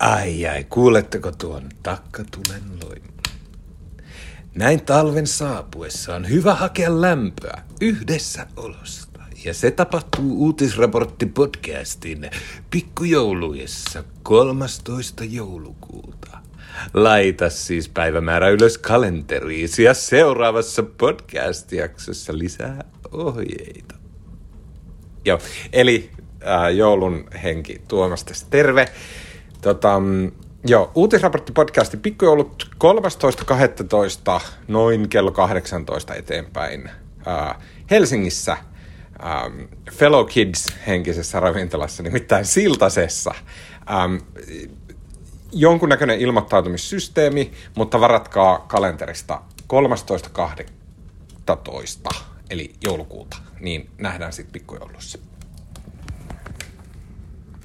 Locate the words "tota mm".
29.62-30.32